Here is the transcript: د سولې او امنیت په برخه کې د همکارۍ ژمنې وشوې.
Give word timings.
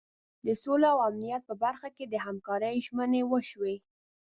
د 0.45 0.47
سولې 0.63 0.87
او 0.93 0.99
امنیت 1.09 1.41
په 1.49 1.55
برخه 1.63 1.87
کې 1.95 2.05
د 2.07 2.15
همکارۍ 2.25 2.75
ژمنې 2.85 3.21
وشوې. 3.31 3.75